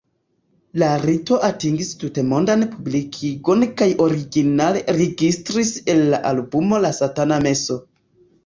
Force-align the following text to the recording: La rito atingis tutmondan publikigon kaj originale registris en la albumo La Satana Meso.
La 0.83 0.87
rito 1.01 1.35
atingis 1.47 1.91
tutmondan 2.03 2.63
publikigon 2.71 3.65
kaj 3.83 3.89
originale 4.07 4.83
registris 5.01 5.75
en 5.95 6.03
la 6.15 6.25
albumo 6.33 6.81
La 6.89 6.95
Satana 7.03 7.39
Meso. 7.49 7.79